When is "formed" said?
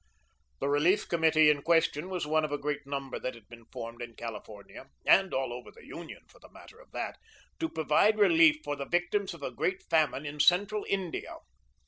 3.65-4.01